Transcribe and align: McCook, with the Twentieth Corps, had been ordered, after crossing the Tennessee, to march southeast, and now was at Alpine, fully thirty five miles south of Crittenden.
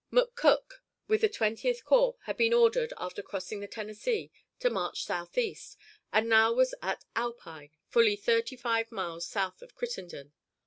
McCook, 0.11 0.79
with 1.07 1.21
the 1.21 1.29
Twentieth 1.29 1.85
Corps, 1.85 2.15
had 2.23 2.35
been 2.35 2.53
ordered, 2.55 2.91
after 2.97 3.21
crossing 3.21 3.59
the 3.59 3.67
Tennessee, 3.67 4.31
to 4.57 4.71
march 4.71 5.03
southeast, 5.05 5.77
and 6.11 6.27
now 6.27 6.51
was 6.51 6.73
at 6.81 7.05
Alpine, 7.15 7.69
fully 7.87 8.15
thirty 8.15 8.55
five 8.55 8.91
miles 8.91 9.27
south 9.27 9.61
of 9.61 9.75
Crittenden. 9.75 10.33